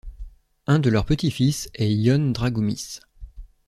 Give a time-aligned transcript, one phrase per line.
[0.65, 3.01] Un de leurs petits-fils est Íon Dragoúmis.